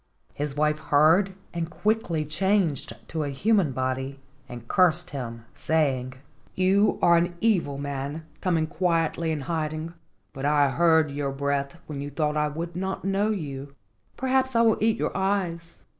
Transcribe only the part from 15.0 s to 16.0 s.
eyes.